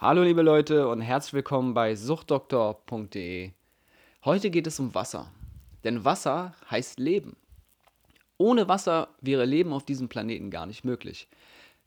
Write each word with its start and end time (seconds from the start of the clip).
Hallo 0.00 0.22
liebe 0.22 0.42
Leute 0.42 0.86
und 0.86 1.00
herzlich 1.00 1.32
willkommen 1.32 1.74
bei 1.74 1.96
suchtdoktor.de. 1.96 3.50
Heute 4.24 4.50
geht 4.50 4.68
es 4.68 4.78
um 4.78 4.94
Wasser. 4.94 5.32
Denn 5.82 6.04
Wasser 6.04 6.54
heißt 6.70 7.00
Leben. 7.00 7.36
Ohne 8.36 8.68
Wasser 8.68 9.08
wäre 9.20 9.44
Leben 9.44 9.72
auf 9.72 9.84
diesem 9.84 10.08
Planeten 10.08 10.52
gar 10.52 10.66
nicht 10.66 10.84
möglich. 10.84 11.26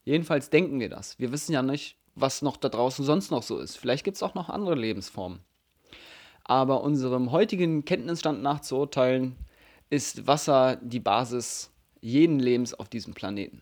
Jedenfalls 0.04 0.50
denken 0.50 0.82
wir 0.82 0.90
das. 0.90 1.20
Wir 1.20 1.32
wissen 1.32 1.54
ja 1.54 1.62
nicht, 1.62 1.96
was 2.16 2.42
noch 2.42 2.58
da 2.58 2.68
draußen 2.68 3.06
sonst 3.06 3.32
noch 3.32 3.44
so 3.44 3.60
ist. 3.60 3.78
Vielleicht 3.78 4.04
gibt 4.04 4.18
es 4.18 4.24
auch 4.24 4.36
noch 4.36 4.50
andere 4.50 4.76
Lebensformen. 4.76 5.40
Aber 6.44 6.84
unserem 6.84 7.32
heutigen 7.32 7.86
Kenntnisstand 7.86 8.42
nach 8.42 8.60
zu 8.60 8.76
urteilen, 8.76 9.38
ist 9.90 10.28
Wasser 10.28 10.76
die 10.76 11.00
Basis 11.00 11.72
jeden 12.02 12.40
Lebens 12.40 12.74
auf 12.74 12.90
diesem 12.90 13.14
Planeten. 13.14 13.62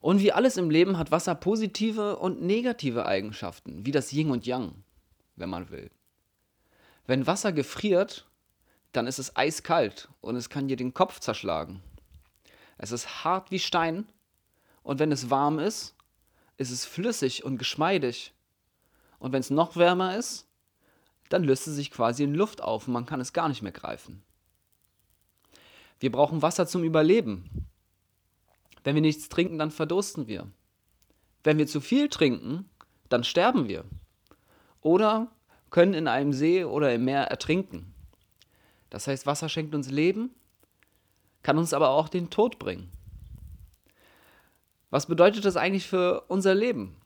Und 0.00 0.20
wie 0.20 0.32
alles 0.32 0.56
im 0.56 0.70
Leben 0.70 0.98
hat 0.98 1.10
Wasser 1.10 1.34
positive 1.34 2.16
und 2.16 2.42
negative 2.42 3.06
Eigenschaften, 3.06 3.84
wie 3.84 3.92
das 3.92 4.12
Yin 4.12 4.30
und 4.30 4.46
Yang, 4.46 4.72
wenn 5.36 5.50
man 5.50 5.70
will. 5.70 5.90
Wenn 7.06 7.26
Wasser 7.26 7.52
gefriert, 7.52 8.26
dann 8.92 9.06
ist 9.06 9.18
es 9.18 9.36
eiskalt 9.36 10.08
und 10.20 10.36
es 10.36 10.48
kann 10.48 10.68
dir 10.68 10.76
den 10.76 10.94
Kopf 10.94 11.20
zerschlagen. 11.20 11.82
Es 12.78 12.92
ist 12.92 13.24
hart 13.24 13.50
wie 13.50 13.58
Stein 13.58 14.06
und 14.82 14.98
wenn 14.98 15.12
es 15.12 15.28
warm 15.28 15.58
ist, 15.58 15.94
ist 16.56 16.70
es 16.70 16.86
flüssig 16.86 17.44
und 17.44 17.58
geschmeidig. 17.58 18.32
Und 19.18 19.32
wenn 19.32 19.40
es 19.40 19.50
noch 19.50 19.76
wärmer 19.76 20.16
ist, 20.16 20.46
dann 21.28 21.44
löst 21.44 21.68
es 21.68 21.74
sich 21.74 21.90
quasi 21.90 22.24
in 22.24 22.34
Luft 22.34 22.62
auf 22.62 22.86
und 22.86 22.94
man 22.94 23.06
kann 23.06 23.20
es 23.20 23.34
gar 23.34 23.48
nicht 23.48 23.62
mehr 23.62 23.72
greifen. 23.72 24.22
Wir 26.00 26.10
brauchen 26.10 26.42
Wasser 26.42 26.66
zum 26.66 26.82
Überleben. 26.84 27.69
Wenn 28.84 28.94
wir 28.94 29.02
nichts 29.02 29.28
trinken, 29.28 29.58
dann 29.58 29.70
verdursten 29.70 30.26
wir. 30.26 30.46
Wenn 31.42 31.58
wir 31.58 31.66
zu 31.66 31.80
viel 31.80 32.08
trinken, 32.08 32.68
dann 33.08 33.24
sterben 33.24 33.68
wir. 33.68 33.84
Oder 34.80 35.30
können 35.70 35.94
in 35.94 36.08
einem 36.08 36.32
See 36.32 36.64
oder 36.64 36.94
im 36.94 37.04
Meer 37.04 37.24
ertrinken. 37.24 37.94
Das 38.88 39.06
heißt, 39.06 39.26
Wasser 39.26 39.48
schenkt 39.48 39.74
uns 39.74 39.90
Leben, 39.90 40.34
kann 41.42 41.58
uns 41.58 41.72
aber 41.72 41.90
auch 41.90 42.08
den 42.08 42.30
Tod 42.30 42.58
bringen. 42.58 42.90
Was 44.90 45.06
bedeutet 45.06 45.44
das 45.44 45.56
eigentlich 45.56 45.86
für 45.86 46.22
unser 46.28 46.54
Leben? 46.54 46.96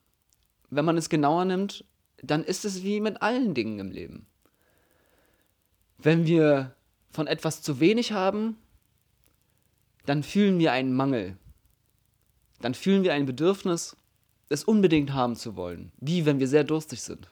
Wenn 0.70 0.86
man 0.86 0.96
es 0.96 1.10
genauer 1.10 1.44
nimmt, 1.44 1.84
dann 2.22 2.42
ist 2.42 2.64
es 2.64 2.82
wie 2.82 3.00
mit 3.00 3.20
allen 3.20 3.54
Dingen 3.54 3.78
im 3.78 3.90
Leben. 3.90 4.26
Wenn 5.98 6.26
wir 6.26 6.74
von 7.10 7.26
etwas 7.26 7.62
zu 7.62 7.80
wenig 7.80 8.12
haben, 8.12 8.56
dann 10.06 10.22
fühlen 10.22 10.58
wir 10.58 10.72
einen 10.72 10.94
Mangel. 10.94 11.36
Dann 12.64 12.72
fühlen 12.72 13.04
wir 13.04 13.12
ein 13.12 13.26
Bedürfnis, 13.26 13.94
es 14.48 14.64
unbedingt 14.64 15.12
haben 15.12 15.36
zu 15.36 15.54
wollen, 15.54 15.92
wie 15.98 16.24
wenn 16.24 16.40
wir 16.40 16.48
sehr 16.48 16.64
durstig 16.64 17.02
sind. 17.02 17.28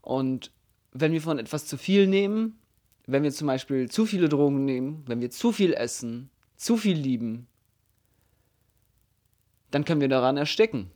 Und 0.00 0.52
wenn 0.92 1.10
wir 1.10 1.20
von 1.20 1.40
etwas 1.40 1.66
zu 1.66 1.76
viel 1.76 2.06
nehmen, 2.06 2.56
wenn 3.06 3.24
wir 3.24 3.32
zum 3.32 3.48
Beispiel 3.48 3.90
zu 3.90 4.06
viele 4.06 4.28
Drogen 4.28 4.64
nehmen, 4.64 5.02
wenn 5.08 5.20
wir 5.20 5.32
zu 5.32 5.50
viel 5.50 5.74
essen, 5.74 6.30
zu 6.54 6.76
viel 6.76 6.96
lieben, 6.96 7.48
dann 9.72 9.84
können 9.84 10.02
wir 10.02 10.08
daran 10.08 10.36
ersticken. 10.36 10.92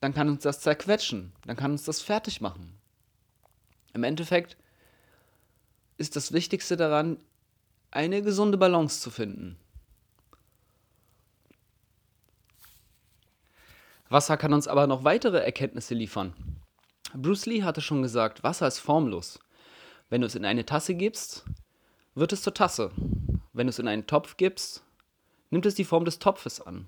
Dann 0.00 0.14
kann 0.14 0.30
uns 0.30 0.44
das 0.44 0.60
zerquetschen, 0.60 1.32
dann 1.44 1.56
kann 1.56 1.72
uns 1.72 1.84
das 1.84 2.00
fertig 2.00 2.40
machen. 2.40 2.72
Im 3.92 4.02
Endeffekt 4.02 4.56
ist 5.98 6.16
das 6.16 6.32
Wichtigste 6.32 6.78
daran, 6.78 7.18
eine 7.90 8.22
gesunde 8.22 8.56
Balance 8.56 9.02
zu 9.02 9.10
finden. 9.10 9.58
Wasser 14.12 14.36
kann 14.36 14.52
uns 14.52 14.68
aber 14.68 14.86
noch 14.86 15.04
weitere 15.04 15.38
Erkenntnisse 15.38 15.94
liefern. 15.94 16.34
Bruce 17.14 17.46
Lee 17.46 17.62
hatte 17.62 17.80
schon 17.80 18.02
gesagt, 18.02 18.42
Wasser 18.42 18.68
ist 18.68 18.78
formlos. 18.78 19.38
Wenn 20.10 20.20
du 20.20 20.26
es 20.26 20.34
in 20.34 20.44
eine 20.44 20.66
Tasse 20.66 20.94
gibst, 20.94 21.44
wird 22.14 22.32
es 22.32 22.42
zur 22.42 22.52
Tasse. 22.52 22.90
Wenn 23.54 23.66
du 23.66 23.70
es 23.70 23.78
in 23.78 23.88
einen 23.88 24.06
Topf 24.06 24.36
gibst, 24.36 24.84
nimmt 25.50 25.66
es 25.66 25.74
die 25.74 25.84
Form 25.84 26.04
des 26.04 26.18
Topfes 26.18 26.60
an. 26.60 26.86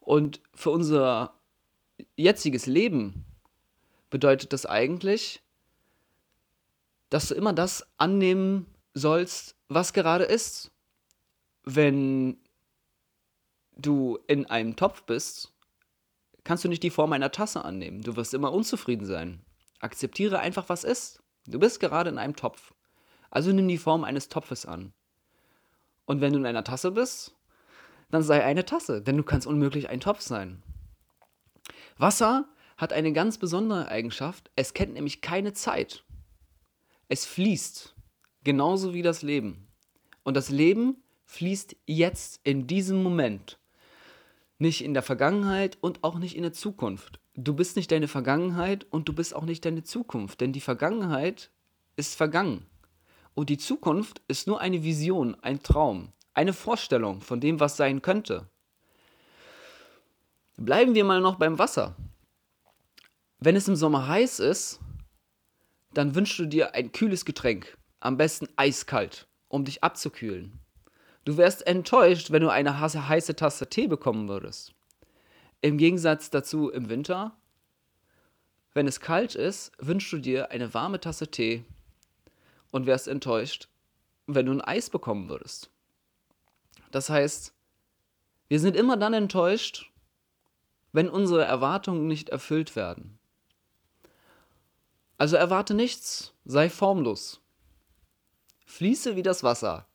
Und 0.00 0.40
für 0.54 0.70
unser 0.70 1.34
jetziges 2.16 2.66
Leben 2.66 3.26
bedeutet 4.08 4.52
das 4.52 4.64
eigentlich, 4.66 5.42
dass 7.10 7.28
du 7.28 7.34
immer 7.34 7.52
das 7.52 7.86
annehmen 7.98 8.66
sollst, 8.94 9.56
was 9.68 9.92
gerade 9.92 10.24
ist. 10.24 10.70
Wenn 11.64 12.38
du 13.80 14.18
in 14.26 14.46
einem 14.46 14.76
Topf 14.76 15.02
bist, 15.04 15.52
kannst 16.44 16.64
du 16.64 16.68
nicht 16.68 16.82
die 16.82 16.90
Form 16.90 17.12
einer 17.12 17.30
Tasse 17.30 17.64
annehmen. 17.64 18.02
Du 18.02 18.16
wirst 18.16 18.34
immer 18.34 18.52
unzufrieden 18.52 19.06
sein. 19.06 19.44
Akzeptiere 19.80 20.38
einfach, 20.38 20.68
was 20.68 20.84
ist. 20.84 21.22
Du 21.46 21.58
bist 21.58 21.80
gerade 21.80 22.10
in 22.10 22.18
einem 22.18 22.36
Topf. 22.36 22.74
Also 23.30 23.52
nimm 23.52 23.68
die 23.68 23.78
Form 23.78 24.04
eines 24.04 24.28
Topfes 24.28 24.66
an. 24.66 24.92
Und 26.04 26.20
wenn 26.20 26.32
du 26.32 26.38
in 26.38 26.46
einer 26.46 26.64
Tasse 26.64 26.90
bist, 26.90 27.36
dann 28.10 28.22
sei 28.22 28.44
eine 28.44 28.64
Tasse, 28.64 29.00
denn 29.00 29.16
du 29.16 29.22
kannst 29.22 29.46
unmöglich 29.46 29.88
ein 29.88 30.00
Topf 30.00 30.20
sein. 30.20 30.62
Wasser 31.96 32.48
hat 32.76 32.92
eine 32.92 33.12
ganz 33.12 33.38
besondere 33.38 33.88
Eigenschaft, 33.88 34.50
es 34.56 34.74
kennt 34.74 34.94
nämlich 34.94 35.20
keine 35.20 35.52
Zeit. 35.52 36.04
Es 37.08 37.26
fließt, 37.26 37.94
genauso 38.42 38.94
wie 38.94 39.02
das 39.02 39.22
Leben. 39.22 39.68
Und 40.24 40.34
das 40.36 40.50
Leben 40.50 41.02
fließt 41.26 41.76
jetzt 41.86 42.40
in 42.42 42.66
diesem 42.66 43.02
Moment. 43.02 43.59
Nicht 44.60 44.84
in 44.84 44.92
der 44.92 45.02
Vergangenheit 45.02 45.78
und 45.80 46.04
auch 46.04 46.18
nicht 46.18 46.36
in 46.36 46.42
der 46.42 46.52
Zukunft. 46.52 47.18
Du 47.34 47.54
bist 47.54 47.76
nicht 47.76 47.90
deine 47.90 48.08
Vergangenheit 48.08 48.86
und 48.90 49.08
du 49.08 49.14
bist 49.14 49.34
auch 49.34 49.44
nicht 49.46 49.64
deine 49.64 49.84
Zukunft, 49.84 50.42
denn 50.42 50.52
die 50.52 50.60
Vergangenheit 50.60 51.50
ist 51.96 52.14
vergangen. 52.14 52.66
Und 53.32 53.48
die 53.48 53.56
Zukunft 53.56 54.20
ist 54.28 54.46
nur 54.46 54.60
eine 54.60 54.82
Vision, 54.82 55.34
ein 55.40 55.62
Traum, 55.62 56.12
eine 56.34 56.52
Vorstellung 56.52 57.22
von 57.22 57.40
dem, 57.40 57.58
was 57.58 57.78
sein 57.78 58.02
könnte. 58.02 58.50
Bleiben 60.58 60.94
wir 60.94 61.04
mal 61.06 61.22
noch 61.22 61.36
beim 61.36 61.58
Wasser. 61.58 61.96
Wenn 63.38 63.56
es 63.56 63.66
im 63.66 63.76
Sommer 63.76 64.08
heiß 64.08 64.40
ist, 64.40 64.78
dann 65.94 66.14
wünschst 66.14 66.38
du 66.38 66.44
dir 66.44 66.74
ein 66.74 66.92
kühles 66.92 67.24
Getränk, 67.24 67.78
am 67.98 68.18
besten 68.18 68.46
eiskalt, 68.56 69.26
um 69.48 69.64
dich 69.64 69.82
abzukühlen. 69.82 70.60
Du 71.30 71.36
wärst 71.36 71.64
enttäuscht, 71.64 72.32
wenn 72.32 72.42
du 72.42 72.50
eine 72.50 72.80
heiße 72.80 73.36
Tasse 73.36 73.68
Tee 73.68 73.86
bekommen 73.86 74.28
würdest. 74.28 74.74
Im 75.60 75.78
Gegensatz 75.78 76.28
dazu 76.28 76.70
im 76.70 76.88
Winter, 76.88 77.36
wenn 78.74 78.88
es 78.88 78.98
kalt 78.98 79.36
ist, 79.36 79.70
wünschst 79.78 80.12
du 80.12 80.18
dir 80.18 80.50
eine 80.50 80.74
warme 80.74 80.98
Tasse 80.98 81.30
Tee 81.30 81.64
und 82.72 82.86
wärst 82.86 83.06
enttäuscht, 83.06 83.68
wenn 84.26 84.46
du 84.46 84.52
ein 84.54 84.60
Eis 84.60 84.90
bekommen 84.90 85.28
würdest. 85.28 85.70
Das 86.90 87.08
heißt, 87.10 87.54
wir 88.48 88.58
sind 88.58 88.74
immer 88.74 88.96
dann 88.96 89.14
enttäuscht, 89.14 89.88
wenn 90.90 91.08
unsere 91.08 91.44
Erwartungen 91.44 92.08
nicht 92.08 92.30
erfüllt 92.30 92.74
werden. 92.74 93.20
Also 95.16 95.36
erwarte 95.36 95.74
nichts, 95.74 96.34
sei 96.44 96.68
formlos. 96.68 97.40
Fließe 98.66 99.14
wie 99.14 99.22
das 99.22 99.44
Wasser. 99.44 99.86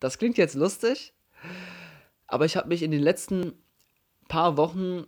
Das 0.00 0.18
klingt 0.18 0.38
jetzt 0.38 0.54
lustig, 0.54 1.12
aber 2.26 2.44
ich 2.44 2.56
habe 2.56 2.68
mich 2.68 2.82
in 2.82 2.90
den 2.90 3.02
letzten 3.02 3.52
paar 4.28 4.56
Wochen 4.56 5.06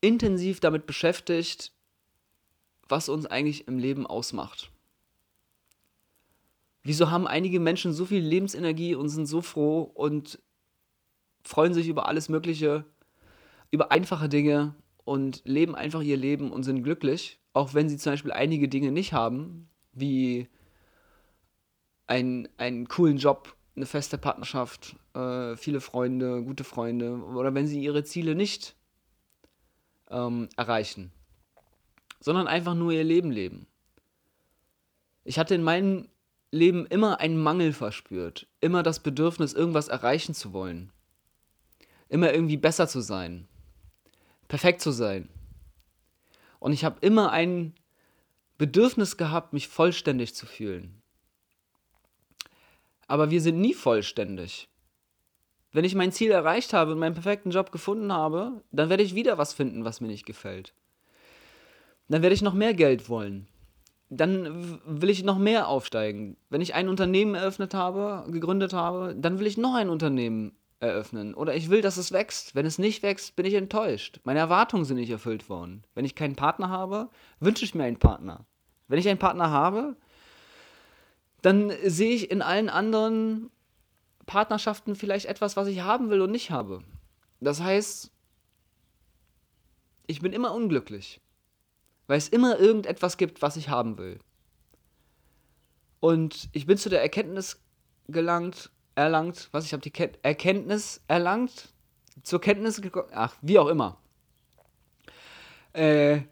intensiv 0.00 0.60
damit 0.60 0.86
beschäftigt, 0.86 1.72
was 2.88 3.08
uns 3.08 3.26
eigentlich 3.26 3.68
im 3.68 3.78
Leben 3.78 4.06
ausmacht. 4.06 4.70
Wieso 6.82 7.10
haben 7.10 7.26
einige 7.26 7.60
Menschen 7.60 7.92
so 7.92 8.06
viel 8.06 8.22
Lebensenergie 8.22 8.94
und 8.94 9.10
sind 9.10 9.26
so 9.26 9.42
froh 9.42 9.82
und 9.82 10.40
freuen 11.42 11.74
sich 11.74 11.88
über 11.88 12.08
alles 12.08 12.28
Mögliche, 12.28 12.86
über 13.70 13.92
einfache 13.92 14.28
Dinge 14.28 14.74
und 15.04 15.42
leben 15.44 15.74
einfach 15.74 16.00
ihr 16.00 16.16
Leben 16.16 16.50
und 16.50 16.62
sind 16.62 16.82
glücklich, 16.82 17.38
auch 17.52 17.74
wenn 17.74 17.88
sie 17.88 17.98
zum 17.98 18.12
Beispiel 18.12 18.32
einige 18.32 18.68
Dinge 18.68 18.92
nicht 18.92 19.12
haben, 19.12 19.68
wie 19.92 20.48
ein, 22.06 22.48
einen 22.56 22.88
coolen 22.88 23.18
Job 23.18 23.56
eine 23.80 23.86
feste 23.86 24.18
Partnerschaft, 24.18 24.94
äh, 25.14 25.56
viele 25.56 25.80
Freunde, 25.80 26.42
gute 26.42 26.64
Freunde 26.64 27.14
oder 27.14 27.54
wenn 27.54 27.66
sie 27.66 27.82
ihre 27.82 28.04
Ziele 28.04 28.34
nicht 28.34 28.76
ähm, 30.10 30.50
erreichen, 30.54 31.10
sondern 32.20 32.46
einfach 32.46 32.74
nur 32.74 32.92
ihr 32.92 33.04
Leben 33.04 33.30
leben. 33.30 33.66
Ich 35.24 35.38
hatte 35.38 35.54
in 35.54 35.62
meinem 35.62 36.08
Leben 36.50 36.84
immer 36.86 37.20
einen 37.20 37.42
Mangel 37.42 37.72
verspürt, 37.72 38.46
immer 38.60 38.82
das 38.82 39.00
Bedürfnis, 39.00 39.54
irgendwas 39.54 39.88
erreichen 39.88 40.34
zu 40.34 40.52
wollen, 40.52 40.92
immer 42.10 42.34
irgendwie 42.34 42.58
besser 42.58 42.86
zu 42.86 43.00
sein, 43.00 43.48
perfekt 44.46 44.82
zu 44.82 44.90
sein. 44.90 45.30
Und 46.58 46.72
ich 46.72 46.84
habe 46.84 46.98
immer 47.00 47.32
ein 47.32 47.72
Bedürfnis 48.58 49.16
gehabt, 49.16 49.54
mich 49.54 49.68
vollständig 49.68 50.34
zu 50.34 50.44
fühlen 50.44 51.00
aber 53.10 53.30
wir 53.30 53.40
sind 53.40 53.60
nie 53.60 53.74
vollständig. 53.74 54.68
Wenn 55.72 55.84
ich 55.84 55.96
mein 55.96 56.12
Ziel 56.12 56.30
erreicht 56.30 56.72
habe 56.72 56.92
und 56.92 56.98
meinen 57.00 57.14
perfekten 57.14 57.50
Job 57.50 57.72
gefunden 57.72 58.12
habe, 58.12 58.62
dann 58.70 58.88
werde 58.88 59.02
ich 59.02 59.16
wieder 59.16 59.36
was 59.36 59.52
finden, 59.52 59.84
was 59.84 60.00
mir 60.00 60.06
nicht 60.06 60.26
gefällt. 60.26 60.74
Dann 62.08 62.22
werde 62.22 62.34
ich 62.34 62.42
noch 62.42 62.54
mehr 62.54 62.72
Geld 62.72 63.08
wollen. 63.08 63.48
Dann 64.10 64.80
will 64.84 65.10
ich 65.10 65.24
noch 65.24 65.38
mehr 65.38 65.66
aufsteigen. 65.66 66.36
Wenn 66.50 66.60
ich 66.60 66.74
ein 66.74 66.88
Unternehmen 66.88 67.34
eröffnet 67.34 67.74
habe, 67.74 68.30
gegründet 68.30 68.72
habe, 68.72 69.16
dann 69.18 69.40
will 69.40 69.46
ich 69.48 69.58
noch 69.58 69.74
ein 69.74 69.88
Unternehmen 69.88 70.52
eröffnen. 70.78 71.34
Oder 71.34 71.56
ich 71.56 71.68
will, 71.68 71.80
dass 71.80 71.96
es 71.96 72.12
wächst. 72.12 72.54
Wenn 72.54 72.66
es 72.66 72.78
nicht 72.78 73.02
wächst, 73.02 73.34
bin 73.34 73.44
ich 73.44 73.54
enttäuscht. 73.54 74.20
Meine 74.22 74.38
Erwartungen 74.38 74.84
sind 74.84 74.98
nicht 74.98 75.10
erfüllt 75.10 75.48
worden. 75.48 75.82
Wenn 75.96 76.04
ich 76.04 76.14
keinen 76.14 76.36
Partner 76.36 76.68
habe, 76.68 77.08
wünsche 77.40 77.64
ich 77.64 77.74
mir 77.74 77.84
einen 77.84 77.98
Partner. 77.98 78.46
Wenn 78.86 79.00
ich 79.00 79.08
einen 79.08 79.18
Partner 79.18 79.50
habe, 79.50 79.96
dann 81.42 81.72
sehe 81.84 82.14
ich 82.14 82.30
in 82.30 82.42
allen 82.42 82.68
anderen 82.68 83.50
Partnerschaften 84.26 84.94
vielleicht 84.94 85.26
etwas, 85.26 85.56
was 85.56 85.68
ich 85.68 85.80
haben 85.80 86.10
will 86.10 86.20
und 86.20 86.30
nicht 86.30 86.50
habe. 86.50 86.82
Das 87.40 87.60
heißt, 87.60 88.10
ich 90.06 90.20
bin 90.20 90.32
immer 90.32 90.52
unglücklich, 90.52 91.20
weil 92.06 92.18
es 92.18 92.28
immer 92.28 92.58
irgendetwas 92.58 93.16
gibt, 93.16 93.42
was 93.42 93.56
ich 93.56 93.68
haben 93.68 93.98
will. 93.98 94.18
Und 96.00 96.48
ich 96.52 96.66
bin 96.66 96.76
zu 96.76 96.88
der 96.88 97.02
Erkenntnis 97.02 97.60
gelangt, 98.08 98.70
erlangt, 98.94 99.48
was 99.52 99.64
ich 99.64 99.72
habe 99.72 99.82
die 99.82 99.90
Ken 99.90 100.10
Erkenntnis 100.22 101.02
erlangt, 101.08 101.72
zur 102.22 102.40
Kenntnis 102.40 102.80
gekommen, 102.80 103.08
ach, 103.12 103.36
wie 103.42 103.58
auch 103.58 103.68
immer. 103.68 103.98
Äh, 105.72 106.22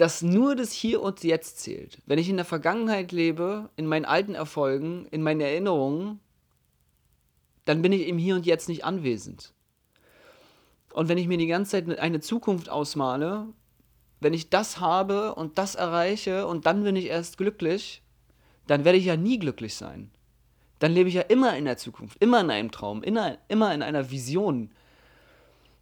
dass 0.00 0.22
nur 0.22 0.56
das 0.56 0.72
Hier 0.72 1.02
und 1.02 1.22
Jetzt 1.22 1.60
zählt. 1.60 1.98
Wenn 2.06 2.18
ich 2.18 2.28
in 2.28 2.36
der 2.36 2.44
Vergangenheit 2.44 3.12
lebe, 3.12 3.68
in 3.76 3.86
meinen 3.86 4.06
alten 4.06 4.34
Erfolgen, 4.34 5.06
in 5.10 5.22
meinen 5.22 5.40
Erinnerungen, 5.42 6.20
dann 7.66 7.82
bin 7.82 7.92
ich 7.92 8.08
im 8.08 8.16
Hier 8.16 8.34
und 8.34 8.46
Jetzt 8.46 8.68
nicht 8.68 8.84
anwesend. 8.84 9.52
Und 10.94 11.08
wenn 11.08 11.18
ich 11.18 11.28
mir 11.28 11.36
die 11.36 11.46
ganze 11.46 11.72
Zeit 11.72 11.98
eine 11.98 12.20
Zukunft 12.20 12.70
ausmale, 12.70 13.46
wenn 14.20 14.34
ich 14.34 14.50
das 14.50 14.80
habe 14.80 15.34
und 15.34 15.58
das 15.58 15.74
erreiche 15.74 16.46
und 16.46 16.66
dann 16.66 16.82
bin 16.82 16.96
ich 16.96 17.04
erst 17.06 17.38
glücklich, 17.38 18.02
dann 18.66 18.84
werde 18.84 18.98
ich 18.98 19.04
ja 19.04 19.16
nie 19.16 19.38
glücklich 19.38 19.76
sein. 19.76 20.10
Dann 20.80 20.92
lebe 20.92 21.08
ich 21.08 21.14
ja 21.14 21.22
immer 21.22 21.56
in 21.56 21.66
der 21.66 21.76
Zukunft, 21.76 22.16
immer 22.20 22.40
in 22.40 22.50
einem 22.50 22.70
Traum, 22.70 23.02
immer 23.02 23.38
in 23.48 23.82
einer 23.82 24.10
Vision, 24.10 24.72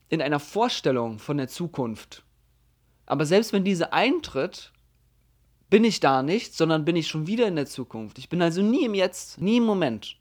in 0.09 0.21
einer 0.21 0.41
Vorstellung 0.41 1.19
von 1.19 1.37
der 1.37 1.49
Zukunft. 1.49 2.25
Aber 3.07 3.25
selbst 3.25 3.53
wenn 3.53 3.65
diese 3.65 3.93
eintritt, 3.93 4.73
bin 5.71 5.85
ich 5.85 6.01
da 6.01 6.23
nicht, 6.23 6.55
sondern 6.55 6.85
bin 6.85 6.97
ich 6.97 7.09
schon 7.09 7.27
wieder 7.27 7.47
in 7.47 7.57
der 7.57 7.67
Zukunft. 7.67 8.19
Ich 8.19 8.29
bin 8.29 8.43
also 8.43 8.63
nie 8.63 8.85
im 8.85 8.95
Jetzt, 8.95 9.41
nie 9.41 9.57
im 9.57 9.65
Moment. 9.65 10.17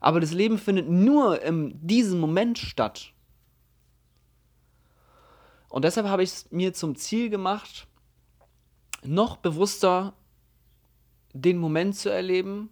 Aber 0.00 0.20
das 0.20 0.32
Leben 0.32 0.58
findet 0.58 0.88
nur 0.88 1.42
in 1.42 1.86
diesem 1.86 2.20
Moment 2.20 2.58
statt. 2.58 3.12
Und 5.68 5.84
deshalb 5.84 6.06
habe 6.06 6.22
ich 6.22 6.30
es 6.30 6.50
mir 6.52 6.72
zum 6.72 6.94
Ziel 6.94 7.30
gemacht, 7.30 7.88
noch 9.02 9.36
bewusster 9.36 10.14
den 11.32 11.58
Moment 11.58 11.96
zu 11.96 12.10
erleben 12.10 12.70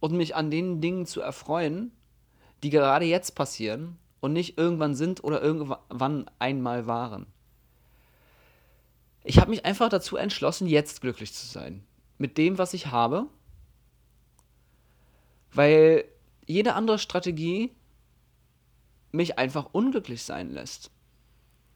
und 0.00 0.12
mich 0.12 0.36
an 0.36 0.50
den 0.50 0.82
Dingen 0.82 1.06
zu 1.06 1.22
erfreuen, 1.22 1.92
die 2.62 2.68
gerade 2.68 3.06
jetzt 3.06 3.34
passieren 3.34 3.98
und 4.20 4.34
nicht 4.34 4.58
irgendwann 4.58 4.94
sind 4.94 5.24
oder 5.24 5.40
irgendwann 5.42 6.30
einmal 6.38 6.86
waren 6.86 7.33
ich 9.24 9.38
habe 9.38 9.50
mich 9.50 9.64
einfach 9.64 9.88
dazu 9.88 10.16
entschlossen, 10.16 10.66
jetzt 10.66 11.00
glücklich 11.00 11.32
zu 11.32 11.46
sein. 11.46 11.84
Mit 12.18 12.38
dem, 12.38 12.58
was 12.58 12.74
ich 12.74 12.88
habe. 12.88 13.26
Weil 15.52 16.04
jede 16.46 16.74
andere 16.74 16.98
Strategie 16.98 17.72
mich 19.12 19.38
einfach 19.38 19.70
unglücklich 19.72 20.22
sein 20.22 20.50
lässt. 20.50 20.90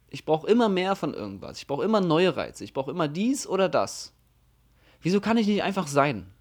Ich 0.09 0.25
brauche 0.25 0.47
immer 0.47 0.69
mehr 0.69 0.95
von 0.95 1.13
irgendwas. 1.13 1.57
Ich 1.57 1.67
brauche 1.67 1.83
immer 1.83 2.01
neue 2.01 2.35
Reize. 2.35 2.63
Ich 2.63 2.73
brauche 2.73 2.91
immer 2.91 3.07
dies 3.07 3.47
oder 3.47 3.67
das. 3.67 4.13
Wieso 5.01 5.19
kann 5.19 5.37
ich 5.37 5.47
nicht 5.47 5.63
einfach 5.63 5.87
sein? 5.87 6.31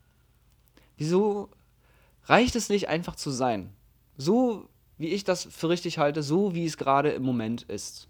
Wieso 0.96 1.50
reicht 2.24 2.56
es 2.56 2.68
nicht 2.68 2.88
einfach 2.88 3.16
zu 3.16 3.30
sein? 3.30 3.72
So 4.16 4.68
wie 4.98 5.08
ich 5.08 5.24
das 5.24 5.44
für 5.44 5.68
richtig 5.68 5.98
halte, 5.98 6.22
so 6.22 6.54
wie 6.54 6.66
es 6.66 6.76
gerade 6.76 7.10
im 7.10 7.22
Moment 7.22 7.62
ist. 7.62 8.08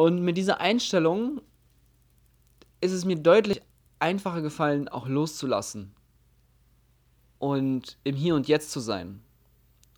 Und 0.00 0.22
mit 0.22 0.38
dieser 0.38 0.62
Einstellung 0.62 1.42
ist 2.80 2.92
es 2.92 3.04
mir 3.04 3.16
deutlich 3.16 3.60
einfacher 3.98 4.40
gefallen, 4.40 4.88
auch 4.88 5.06
loszulassen. 5.06 5.94
Und 7.38 7.98
im 8.02 8.16
Hier 8.16 8.34
und 8.34 8.48
Jetzt 8.48 8.70
zu 8.70 8.80
sein. 8.80 9.20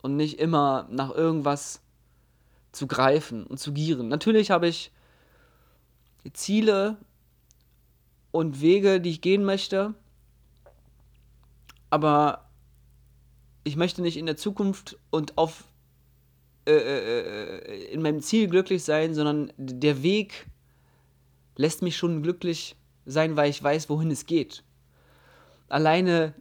Und 0.00 0.16
nicht 0.16 0.40
immer 0.40 0.88
nach 0.90 1.12
irgendwas 1.12 1.82
zu 2.72 2.88
greifen 2.88 3.46
und 3.46 3.58
zu 3.58 3.72
gieren. 3.72 4.08
Natürlich 4.08 4.50
habe 4.50 4.66
ich 4.66 4.90
Ziele 6.32 6.96
und 8.32 8.60
Wege, 8.60 9.00
die 9.00 9.10
ich 9.10 9.20
gehen 9.20 9.44
möchte. 9.44 9.94
Aber 11.90 12.50
ich 13.62 13.76
möchte 13.76 14.02
nicht 14.02 14.16
in 14.16 14.26
der 14.26 14.36
Zukunft 14.36 14.98
und 15.10 15.38
auf 15.38 15.62
äh, 16.64 16.72
äh, 16.72 17.58
äh, 17.58 17.84
in 17.92 18.02
meinem 18.02 18.20
Ziel 18.20 18.48
glücklich 18.48 18.84
sein, 18.84 19.14
sondern 19.14 19.52
der 19.56 20.04
Weg 20.04 20.46
lässt 21.56 21.82
mich 21.82 21.96
schon 21.96 22.22
glücklich 22.22 22.76
sein, 23.04 23.34
weil 23.34 23.50
ich 23.50 23.60
weiß, 23.60 23.88
wohin 23.88 24.12
es 24.12 24.26
geht. 24.26 24.62
Alleine 25.68 26.34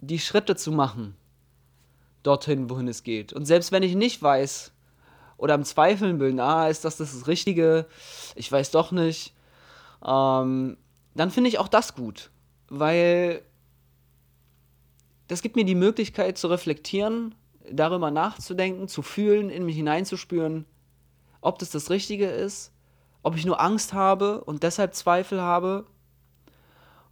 die 0.00 0.20
Schritte 0.20 0.54
zu 0.54 0.70
machen, 0.70 1.16
dorthin, 2.22 2.70
wohin 2.70 2.86
es 2.86 3.02
geht. 3.02 3.32
Und 3.32 3.46
selbst 3.46 3.72
wenn 3.72 3.82
ich 3.82 3.96
nicht 3.96 4.22
weiß 4.22 4.72
oder 5.38 5.54
am 5.54 5.64
Zweifeln 5.64 6.18
bin, 6.18 6.38
ah, 6.38 6.68
ist 6.68 6.84
das 6.84 6.98
das 6.98 7.26
Richtige, 7.26 7.86
ich 8.36 8.50
weiß 8.52 8.70
doch 8.70 8.92
nicht, 8.92 9.34
ähm, 10.06 10.76
dann 11.16 11.30
finde 11.32 11.48
ich 11.48 11.58
auch 11.58 11.68
das 11.68 11.96
gut, 11.96 12.30
weil 12.68 13.42
das 15.26 15.42
gibt 15.42 15.56
mir 15.56 15.64
die 15.64 15.74
Möglichkeit 15.74 16.38
zu 16.38 16.46
reflektieren 16.46 17.34
darüber 17.70 18.10
nachzudenken, 18.10 18.88
zu 18.88 19.02
fühlen, 19.02 19.50
in 19.50 19.64
mich 19.64 19.76
hineinzuspüren, 19.76 20.64
ob 21.40 21.58
das 21.58 21.70
das 21.70 21.90
Richtige 21.90 22.26
ist, 22.26 22.72
ob 23.22 23.36
ich 23.36 23.46
nur 23.46 23.60
Angst 23.60 23.92
habe 23.92 24.44
und 24.44 24.62
deshalb 24.62 24.94
Zweifel 24.94 25.40
habe. 25.40 25.86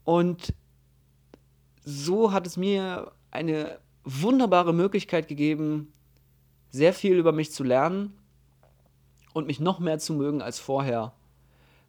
Und 0.04 0.54
so 1.84 2.32
hat 2.32 2.46
es 2.46 2.56
mir 2.56 3.12
eine 3.31 3.78
wunderbare 4.04 4.72
Möglichkeit 4.72 5.28
gegeben, 5.28 5.93
sehr 6.70 6.93
viel 6.93 7.16
über 7.16 7.32
mich 7.32 7.52
zu 7.52 7.64
lernen 7.64 8.19
und 9.32 9.46
mich 9.46 9.60
noch 9.60 9.78
mehr 9.78 9.99
zu 9.99 10.12
mögen 10.14 10.42
als 10.42 10.59
vorher, 10.59 11.12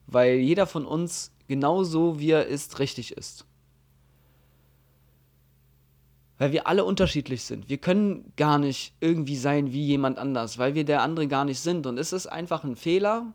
weil 0.08 0.36
jeder 0.36 0.68
von 0.68 0.86
uns 0.86 1.32
genauso 1.48 2.20
wie 2.20 2.32
er 2.32 2.48
ist 2.48 2.80
richtig 2.80 3.18
ist 3.18 3.46
weil 6.44 6.52
wir 6.52 6.68
alle 6.68 6.84
unterschiedlich 6.84 7.44
sind. 7.44 7.70
Wir 7.70 7.78
können 7.78 8.34
gar 8.36 8.60
nicht 8.60 8.94
irgendwie 9.00 9.38
sein 9.38 9.72
wie 9.72 9.86
jemand 9.86 10.18
anders, 10.18 10.58
weil 10.58 10.76
wir 10.76 10.84
der 10.84 11.02
andere 11.02 11.30
gar 11.30 11.46
nicht 11.46 11.62
sind. 11.62 11.88
Und 11.88 11.98
es 11.98 12.12
ist 12.12 12.28
einfach 12.28 12.66
ein 12.66 12.76
Fehler, 12.76 13.32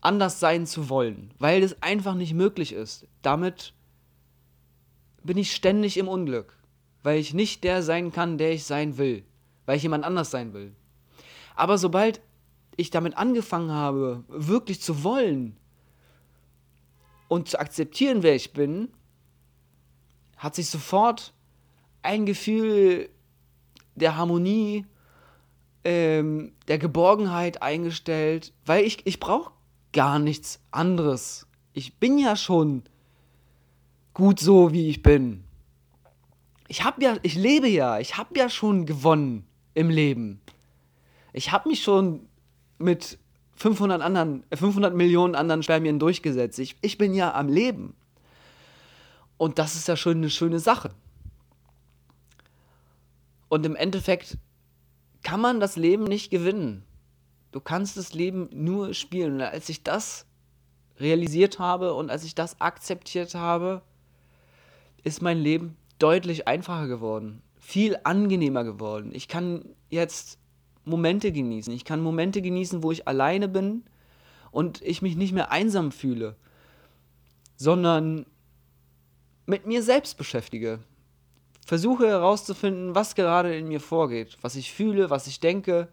anders 0.00 0.40
sein 0.40 0.66
zu 0.66 0.88
wollen, 0.88 1.32
weil 1.38 1.62
es 1.62 1.80
einfach 1.84 2.14
nicht 2.16 2.34
möglich 2.34 2.72
ist. 2.72 3.06
Damit 3.22 3.74
bin 5.22 5.38
ich 5.38 5.54
ständig 5.54 5.98
im 5.98 6.08
Unglück, 6.08 6.58
weil 7.04 7.20
ich 7.20 7.32
nicht 7.32 7.62
der 7.62 7.84
sein 7.84 8.10
kann, 8.10 8.36
der 8.36 8.50
ich 8.50 8.64
sein 8.64 8.98
will, 8.98 9.22
weil 9.66 9.76
ich 9.76 9.84
jemand 9.84 10.02
anders 10.02 10.32
sein 10.32 10.52
will. 10.52 10.74
Aber 11.54 11.78
sobald 11.78 12.20
ich 12.76 12.90
damit 12.90 13.16
angefangen 13.16 13.70
habe, 13.70 14.24
wirklich 14.26 14.80
zu 14.80 15.04
wollen 15.04 15.56
und 17.28 17.50
zu 17.50 17.60
akzeptieren, 17.60 18.24
wer 18.24 18.34
ich 18.34 18.52
bin, 18.52 18.88
hat 20.36 20.54
sich 20.54 20.68
sofort 20.68 21.32
ein 22.02 22.26
Gefühl 22.26 23.08
der 23.94 24.16
Harmonie, 24.16 24.86
ähm, 25.84 26.52
der 26.68 26.78
Geborgenheit 26.78 27.62
eingestellt, 27.62 28.52
weil 28.64 28.84
ich, 28.84 29.06
ich 29.06 29.20
brauche 29.20 29.52
gar 29.92 30.18
nichts 30.18 30.60
anderes. 30.70 31.46
Ich 31.72 31.98
bin 31.98 32.18
ja 32.18 32.36
schon 32.36 32.82
gut 34.14 34.40
so, 34.40 34.72
wie 34.72 34.88
ich 34.88 35.02
bin. 35.02 35.44
Ich 36.68 36.84
habe 36.84 37.02
ja, 37.02 37.16
ich 37.22 37.34
lebe 37.34 37.68
ja, 37.68 37.98
ich 37.98 38.16
habe 38.16 38.38
ja 38.38 38.48
schon 38.48 38.86
gewonnen 38.86 39.46
im 39.74 39.90
Leben. 39.90 40.40
Ich 41.32 41.52
habe 41.52 41.68
mich 41.68 41.82
schon 41.82 42.28
mit 42.78 43.18
500 43.56 44.02
anderen, 44.02 44.44
500 44.52 44.94
Millionen 44.94 45.34
anderen 45.34 45.62
Spermien 45.62 45.98
durchgesetzt. 45.98 46.58
Ich, 46.58 46.76
ich 46.80 46.98
bin 46.98 47.14
ja 47.14 47.34
am 47.34 47.48
Leben. 47.48 47.94
Und 49.38 49.58
das 49.58 49.74
ist 49.74 49.88
ja 49.88 49.96
schon 49.96 50.18
eine 50.18 50.30
schöne 50.30 50.58
Sache. 50.58 50.90
Und 53.48 53.64
im 53.66 53.76
Endeffekt 53.76 54.38
kann 55.22 55.40
man 55.40 55.60
das 55.60 55.76
Leben 55.76 56.04
nicht 56.04 56.30
gewinnen. 56.30 56.84
Du 57.52 57.60
kannst 57.60 57.96
das 57.96 58.12
Leben 58.12 58.48
nur 58.52 58.94
spielen. 58.94 59.34
Und 59.34 59.42
als 59.42 59.68
ich 59.68 59.82
das 59.82 60.26
realisiert 60.98 61.58
habe 61.58 61.94
und 61.94 62.10
als 62.10 62.24
ich 62.24 62.34
das 62.34 62.60
akzeptiert 62.60 63.34
habe, 63.34 63.82
ist 65.04 65.22
mein 65.22 65.38
Leben 65.38 65.76
deutlich 65.98 66.48
einfacher 66.48 66.88
geworden, 66.88 67.42
viel 67.58 67.96
angenehmer 68.04 68.64
geworden. 68.64 69.12
Ich 69.14 69.28
kann 69.28 69.64
jetzt 69.88 70.38
Momente 70.84 71.32
genießen. 71.32 71.72
Ich 71.72 71.84
kann 71.84 72.00
Momente 72.00 72.42
genießen, 72.42 72.82
wo 72.82 72.92
ich 72.92 73.08
alleine 73.08 73.48
bin 73.48 73.84
und 74.50 74.82
ich 74.82 75.02
mich 75.02 75.16
nicht 75.16 75.32
mehr 75.32 75.50
einsam 75.50 75.92
fühle, 75.92 76.36
sondern 77.56 78.26
mit 79.46 79.66
mir 79.66 79.82
selbst 79.82 80.18
beschäftige. 80.18 80.80
Versuche 81.64 82.06
herauszufinden, 82.06 82.94
was 82.94 83.14
gerade 83.14 83.56
in 83.56 83.68
mir 83.68 83.80
vorgeht, 83.80 84.36
was 84.40 84.54
ich 84.54 84.72
fühle, 84.72 85.10
was 85.10 85.26
ich 85.26 85.40
denke. 85.40 85.88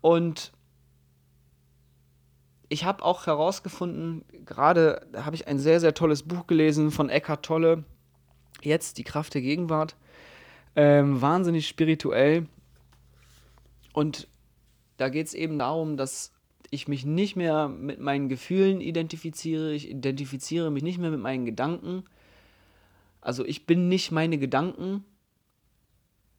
Und 0.00 0.52
ich 2.68 2.84
habe 2.84 3.04
auch 3.04 3.26
herausgefunden, 3.26 4.24
gerade 4.44 5.06
habe 5.16 5.34
ich 5.34 5.48
ein 5.48 5.58
sehr, 5.58 5.80
sehr 5.80 5.94
tolles 5.94 6.22
Buch 6.22 6.46
gelesen 6.46 6.90
von 6.90 7.08
Eckhart 7.08 7.44
Tolle, 7.44 7.84
jetzt 8.62 8.98
die 8.98 9.04
Kraft 9.04 9.34
der 9.34 9.40
Gegenwart, 9.40 9.96
ähm, 10.76 11.20
wahnsinnig 11.20 11.66
spirituell. 11.66 12.46
Und 13.92 14.28
da 14.98 15.08
geht 15.08 15.26
es 15.28 15.34
eben 15.34 15.58
darum, 15.58 15.96
dass 15.96 16.32
ich 16.70 16.88
mich 16.88 17.04
nicht 17.04 17.36
mehr 17.36 17.68
mit 17.68 18.00
meinen 18.00 18.28
Gefühlen 18.28 18.80
identifiziere, 18.80 19.72
ich 19.72 19.88
identifiziere 19.90 20.70
mich 20.70 20.82
nicht 20.82 20.98
mehr 20.98 21.10
mit 21.10 21.20
meinen 21.20 21.44
Gedanken. 21.44 22.04
Also 23.20 23.44
ich 23.44 23.66
bin 23.66 23.88
nicht 23.88 24.12
meine 24.12 24.38
Gedanken, 24.38 25.04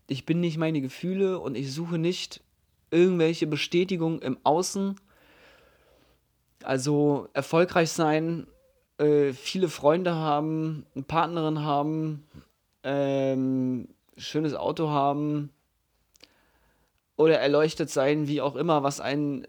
ich 0.07 0.25
bin 0.25 0.39
nicht 0.39 0.57
meine 0.57 0.81
Gefühle 0.81 1.39
und 1.39 1.55
ich 1.55 1.73
suche 1.73 1.97
nicht 1.97 2.41
irgendwelche 2.91 3.47
Bestätigung 3.47 4.21
im 4.21 4.37
Außen, 4.43 4.95
also 6.63 7.29
erfolgreich 7.33 7.91
sein, 7.91 8.47
äh, 8.97 9.33
viele 9.33 9.69
Freunde 9.69 10.15
haben, 10.15 10.85
eine 10.93 11.03
Partnerin 11.03 11.61
haben, 11.61 12.27
ähm, 12.83 13.87
schönes 14.17 14.53
Auto 14.53 14.89
haben 14.89 15.51
oder 17.15 17.39
erleuchtet 17.39 17.89
sein, 17.89 18.27
wie 18.27 18.41
auch 18.41 18.55
immer, 18.55 18.83
was 18.83 18.99
ein, 18.99 19.47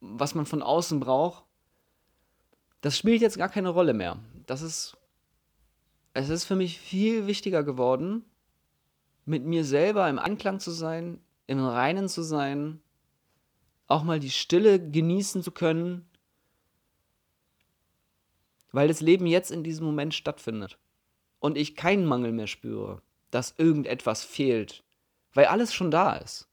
was 0.00 0.34
man 0.34 0.46
von 0.46 0.62
außen 0.62 1.00
braucht. 1.00 1.44
Das 2.80 2.96
spielt 2.96 3.20
jetzt 3.20 3.38
gar 3.38 3.48
keine 3.48 3.70
Rolle 3.70 3.94
mehr. 3.94 4.18
Das 4.46 4.62
ist, 4.62 4.96
es 6.14 6.28
ist 6.28 6.44
für 6.44 6.56
mich 6.56 6.78
viel 6.78 7.26
wichtiger 7.26 7.64
geworden, 7.64 8.24
mit 9.24 9.44
mir 9.44 9.64
selber 9.64 10.08
im 10.08 10.18
Einklang 10.18 10.60
zu 10.60 10.70
sein, 10.70 11.20
im 11.46 11.64
Reinen 11.64 12.08
zu 12.08 12.22
sein, 12.22 12.80
auch 13.86 14.02
mal 14.04 14.20
die 14.20 14.30
Stille 14.30 14.78
genießen 14.90 15.42
zu 15.42 15.50
können, 15.50 16.08
weil 18.70 18.88
das 18.88 19.00
Leben 19.00 19.26
jetzt 19.26 19.50
in 19.50 19.64
diesem 19.64 19.86
Moment 19.86 20.14
stattfindet 20.14 20.78
und 21.40 21.56
ich 21.56 21.74
keinen 21.74 22.04
Mangel 22.04 22.32
mehr 22.32 22.46
spüre, 22.46 23.02
dass 23.30 23.54
irgendetwas 23.58 24.24
fehlt, 24.24 24.84
weil 25.34 25.46
alles 25.46 25.74
schon 25.74 25.90
da 25.90 26.16
ist. 26.16 26.48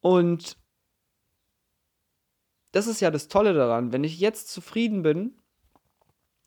Und 0.00 0.56
das 2.72 2.86
ist 2.86 3.00
ja 3.00 3.10
das 3.10 3.28
Tolle 3.28 3.54
daran, 3.54 3.92
wenn 3.92 4.04
ich 4.04 4.18
jetzt 4.18 4.50
zufrieden 4.50 5.02
bin, 5.02 5.34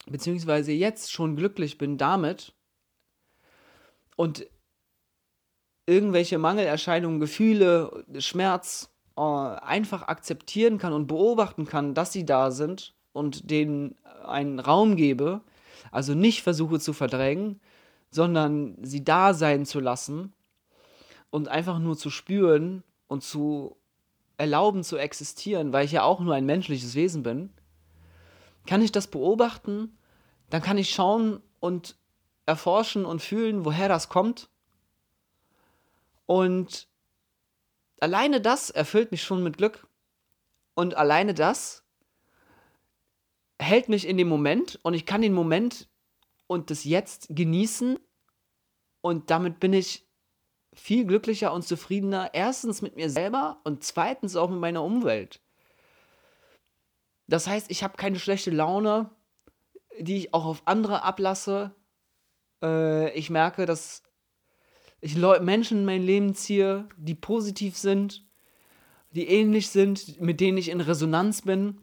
beziehungsweise 0.08 0.72
jetzt 0.72 1.12
schon 1.12 1.36
glücklich 1.36 1.78
bin 1.78 1.98
damit 1.98 2.54
und 4.16 4.48
irgendwelche 5.86 6.38
Mangelerscheinungen, 6.38 7.20
Gefühle, 7.20 8.06
Schmerz 8.20 8.92
äh, 9.18 9.22
einfach 9.22 10.04
akzeptieren 10.08 10.78
kann 10.78 10.94
und 10.94 11.08
beobachten 11.08 11.66
kann, 11.66 11.94
dass 11.94 12.12
sie 12.12 12.26
da 12.26 12.52
sind 12.52 12.96
und 13.14 13.50
denen 13.50 13.96
einen 14.24 14.60
Raum 14.60 14.96
gebe, 14.96 15.42
also 15.92 16.16
nicht 16.16 16.42
versuche 16.42 16.80
zu 16.80 16.94
verdrängen, 16.94 17.62
sondern 18.10 18.78
sie 18.82 19.04
da 19.04 19.34
sein 19.34 19.66
zu 19.66 19.80
lassen 19.80 20.34
und 21.30 21.48
einfach 21.48 21.80
nur 21.80 21.98
zu 21.98 22.10
spüren 22.10 22.84
und 23.08 23.24
zu 23.24 23.78
erlauben 24.38 24.84
zu 24.84 24.98
existieren, 24.98 25.74
weil 25.74 25.86
ich 25.86 25.92
ja 25.92 26.04
auch 26.04 26.20
nur 26.20 26.34
ein 26.34 26.46
menschliches 26.46 26.96
Wesen 26.96 27.24
bin, 27.24 27.54
kann 28.66 28.82
ich 28.82 28.92
das 28.92 29.08
beobachten, 29.08 29.98
dann 30.50 30.62
kann 30.62 30.78
ich 30.78 30.90
schauen 30.90 31.42
und 31.60 31.98
erforschen 32.46 33.06
und 33.06 33.22
fühlen, 33.22 33.66
woher 33.66 33.90
das 33.90 34.10
kommt. 34.10 34.50
Und 36.26 36.88
alleine 38.00 38.42
das 38.42 38.70
erfüllt 38.70 39.12
mich 39.12 39.24
schon 39.24 39.44
mit 39.44 39.58
Glück. 39.58 39.88
Und 40.74 40.96
alleine 40.96 41.34
das 41.34 41.84
hält 43.60 43.90
mich 43.90 44.08
in 44.08 44.18
dem 44.18 44.28
Moment 44.28 44.80
und 44.84 44.94
ich 44.94 45.06
kann 45.06 45.22
den 45.22 45.34
Moment 45.34 45.88
und 46.48 46.70
das 46.70 46.84
Jetzt 46.84 47.28
genießen 47.30 47.98
und 49.02 49.30
damit 49.30 49.60
bin 49.60 49.74
ich 49.74 50.06
viel 50.76 51.06
glücklicher 51.06 51.54
und 51.54 51.64
zufriedener. 51.64 52.32
Erstens 52.34 52.82
mit 52.82 52.96
mir 52.96 53.10
selber 53.10 53.60
und 53.64 53.84
zweitens 53.84 54.36
auch 54.36 54.50
mit 54.50 54.60
meiner 54.60 54.84
Umwelt. 54.84 55.42
Das 57.28 57.48
heißt, 57.48 57.72
ich 57.72 57.84
habe 57.84 57.98
keine 57.98 58.20
schlechte 58.20 58.52
Laune, 58.52 59.10
die 60.00 60.18
ich 60.18 60.34
auch 60.34 60.46
auf 60.46 60.64
andere 60.66 61.04
ablasse. 61.04 61.74
Äh, 62.62 63.12
ich 63.18 63.30
merke, 63.30 63.66
dass 63.66 64.04
ich 65.02 65.16
Leu 65.16 65.40
Menschen 65.40 65.80
in 65.80 65.86
mein 65.86 66.04
Leben 66.04 66.36
ziehe, 66.36 66.88
die 66.98 67.16
positiv 67.16 67.78
sind, 67.78 68.26
die 69.12 69.28
ähnlich 69.28 69.70
sind, 69.70 70.20
mit 70.20 70.40
denen 70.40 70.58
ich 70.58 70.70
in 70.70 70.82
Resonanz 70.82 71.42
bin. 71.42 71.82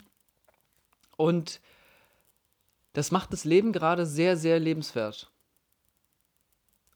Und 1.16 1.60
das 2.92 3.10
macht 3.10 3.32
das 3.32 3.44
Leben 3.44 3.72
gerade 3.72 4.06
sehr, 4.06 4.36
sehr 4.36 4.58
lebenswert. 4.58 5.32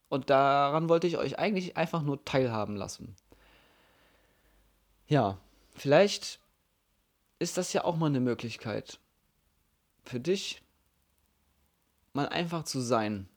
Und 0.09 0.29
daran 0.29 0.89
wollte 0.89 1.07
ich 1.07 1.17
euch 1.17 1.37
eigentlich 1.37 1.75
einfach 1.77 2.01
nur 2.01 2.23
teilhaben 2.23 2.75
lassen. 2.75 3.15
Ja, 5.07 5.37
vielleicht 5.75 6.39
ist 7.39 7.57
das 7.57 7.73
ja 7.73 7.83
auch 7.83 7.97
mal 7.97 8.07
eine 8.07 8.19
Möglichkeit 8.19 8.99
für 10.03 10.19
dich, 10.19 10.61
mal 12.13 12.27
einfach 12.29 12.63
zu 12.63 12.79
sein 12.79 13.27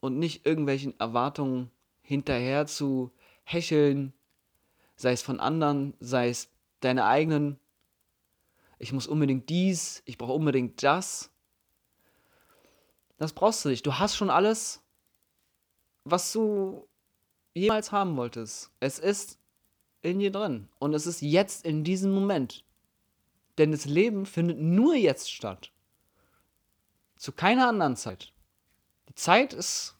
und 0.00 0.18
nicht 0.18 0.46
irgendwelchen 0.46 0.98
Erwartungen 0.98 1.70
hinterher 2.02 2.66
zu 2.66 3.12
hecheln, 3.44 4.12
sei 4.96 5.12
es 5.12 5.22
von 5.22 5.40
anderen, 5.40 5.94
sei 6.00 6.28
es 6.28 6.48
deine 6.80 7.04
eigenen. 7.04 7.58
Ich 8.78 8.92
muss 8.92 9.06
unbedingt 9.06 9.48
dies, 9.48 10.02
ich 10.04 10.18
brauche 10.18 10.32
unbedingt 10.32 10.82
das. 10.82 11.30
Das 13.18 13.32
brauchst 13.32 13.64
du 13.64 13.68
nicht. 13.68 13.86
Du 13.86 13.98
hast 13.98 14.16
schon 14.16 14.30
alles, 14.30 14.82
was 16.04 16.32
du 16.32 16.88
jemals 17.54 17.92
haben 17.92 18.16
wolltest. 18.16 18.70
Es 18.80 18.98
ist 18.98 19.38
in 20.02 20.18
dir 20.18 20.32
drin. 20.32 20.68
Und 20.78 20.94
es 20.94 21.06
ist 21.06 21.22
jetzt 21.22 21.64
in 21.64 21.84
diesem 21.84 22.12
Moment. 22.12 22.64
Denn 23.58 23.72
das 23.72 23.84
Leben 23.84 24.26
findet 24.26 24.58
nur 24.58 24.94
jetzt 24.94 25.32
statt. 25.32 25.70
Zu 27.16 27.32
keiner 27.32 27.68
anderen 27.68 27.96
Zeit. 27.96 28.32
Die 29.08 29.14
Zeit 29.14 29.52
ist, 29.52 29.96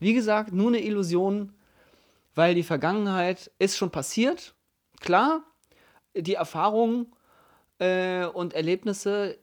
wie 0.00 0.14
gesagt, 0.14 0.52
nur 0.52 0.68
eine 0.68 0.82
Illusion, 0.82 1.54
weil 2.34 2.54
die 2.54 2.62
Vergangenheit 2.62 3.50
ist 3.58 3.76
schon 3.76 3.90
passiert. 3.90 4.54
Klar, 5.00 5.44
die 6.16 6.34
Erfahrungen 6.34 7.14
äh, 7.78 8.26
und 8.26 8.54
Erlebnisse, 8.54 9.38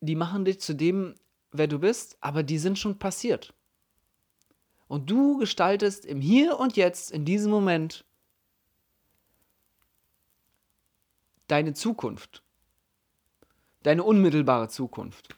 die 0.00 0.16
machen 0.16 0.44
dich 0.44 0.60
zu 0.60 0.74
dem, 0.74 1.14
wer 1.52 1.68
du 1.68 1.78
bist, 1.78 2.16
aber 2.20 2.42
die 2.42 2.58
sind 2.58 2.78
schon 2.78 2.98
passiert. 2.98 3.54
Und 4.92 5.08
du 5.08 5.38
gestaltest 5.38 6.04
im 6.04 6.20
Hier 6.20 6.60
und 6.60 6.76
Jetzt, 6.76 7.12
in 7.12 7.24
diesem 7.24 7.50
Moment, 7.50 8.04
deine 11.46 11.72
Zukunft. 11.72 12.42
Deine 13.84 14.04
unmittelbare 14.04 14.68
Zukunft. 14.68 15.34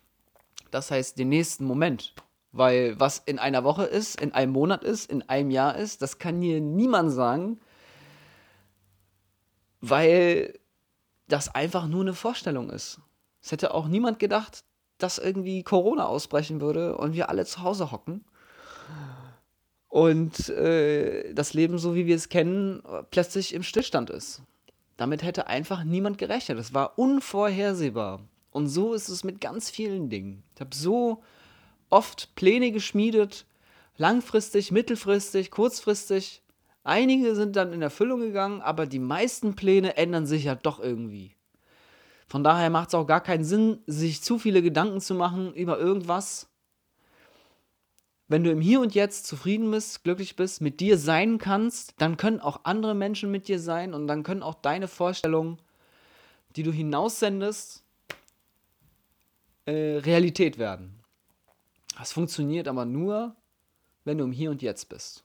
Das 0.72 0.90
heißt, 0.90 1.20
den 1.20 1.28
nächsten 1.28 1.66
Moment. 1.66 2.16
Weil 2.50 2.98
was 2.98 3.18
in 3.18 3.38
einer 3.38 3.62
Woche 3.62 3.84
ist, 3.84 4.20
in 4.20 4.32
einem 4.32 4.50
Monat 4.50 4.82
ist, 4.82 5.08
in 5.08 5.22
einem 5.28 5.52
Jahr 5.52 5.76
ist, 5.76 6.02
das 6.02 6.18
kann 6.18 6.40
dir 6.40 6.60
niemand 6.60 7.12
sagen, 7.12 7.60
weil 9.80 10.58
das 11.28 11.54
einfach 11.54 11.86
nur 11.86 12.00
eine 12.00 12.14
Vorstellung 12.14 12.70
ist. 12.70 13.00
Es 13.40 13.52
hätte 13.52 13.72
auch 13.72 13.86
niemand 13.86 14.18
gedacht, 14.18 14.64
dass 14.98 15.18
irgendwie 15.18 15.62
Corona 15.62 16.06
ausbrechen 16.06 16.60
würde 16.60 16.98
und 16.98 17.12
wir 17.12 17.28
alle 17.28 17.46
zu 17.46 17.62
Hause 17.62 17.92
hocken 17.92 18.24
und 19.94 20.48
äh, 20.48 21.32
das 21.34 21.54
Leben, 21.54 21.78
so 21.78 21.94
wie 21.94 22.06
wir 22.06 22.16
es 22.16 22.28
kennen, 22.28 22.82
plötzlich 23.12 23.54
im 23.54 23.62
Stillstand 23.62 24.10
ist. 24.10 24.42
Damit 24.96 25.22
hätte 25.22 25.46
einfach 25.46 25.84
niemand 25.84 26.18
gerechnet. 26.18 26.58
Das 26.58 26.74
war 26.74 26.98
unvorhersehbar. 26.98 28.18
Und 28.50 28.66
so 28.66 28.92
ist 28.92 29.08
es 29.08 29.22
mit 29.22 29.40
ganz 29.40 29.70
vielen 29.70 30.08
Dingen. 30.10 30.42
Ich 30.56 30.60
habe 30.60 30.74
so 30.74 31.22
oft 31.90 32.34
Pläne 32.34 32.72
geschmiedet, 32.72 33.46
langfristig, 33.96 34.72
mittelfristig, 34.72 35.52
kurzfristig. 35.52 36.42
Einige 36.82 37.36
sind 37.36 37.54
dann 37.54 37.72
in 37.72 37.80
Erfüllung 37.80 38.18
gegangen, 38.18 38.62
aber 38.62 38.86
die 38.86 38.98
meisten 38.98 39.54
Pläne 39.54 39.96
ändern 39.96 40.26
sich 40.26 40.42
ja 40.42 40.56
doch 40.56 40.80
irgendwie. 40.80 41.36
Von 42.26 42.42
daher 42.42 42.68
macht 42.68 42.88
es 42.88 42.94
auch 42.94 43.06
gar 43.06 43.22
keinen 43.22 43.44
Sinn, 43.44 43.78
sich 43.86 44.22
zu 44.22 44.40
viele 44.40 44.60
Gedanken 44.60 45.00
zu 45.00 45.14
machen 45.14 45.54
über 45.54 45.78
irgendwas, 45.78 46.48
wenn 48.28 48.44
du 48.44 48.50
im 48.50 48.60
Hier 48.60 48.80
und 48.80 48.94
Jetzt 48.94 49.26
zufrieden 49.26 49.70
bist, 49.70 50.02
glücklich 50.02 50.36
bist, 50.36 50.60
mit 50.60 50.80
dir 50.80 50.98
sein 50.98 51.38
kannst, 51.38 51.94
dann 51.98 52.16
können 52.16 52.40
auch 52.40 52.60
andere 52.64 52.94
Menschen 52.94 53.30
mit 53.30 53.48
dir 53.48 53.58
sein 53.58 53.92
und 53.92 54.06
dann 54.06 54.22
können 54.22 54.42
auch 54.42 54.54
deine 54.54 54.88
Vorstellungen, 54.88 55.58
die 56.56 56.62
du 56.62 56.72
hinaussendest, 56.72 57.82
äh, 59.66 59.98
Realität 59.98 60.58
werden. 60.58 61.00
Das 61.98 62.12
funktioniert 62.12 62.68
aber 62.68 62.84
nur, 62.84 63.36
wenn 64.04 64.18
du 64.18 64.24
im 64.24 64.32
Hier 64.32 64.50
und 64.50 64.62
Jetzt 64.62 64.88
bist. 64.88 65.24